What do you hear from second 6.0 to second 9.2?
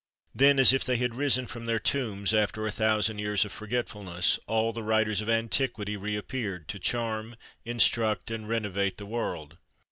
appeared, to charm, instruct, and renovate the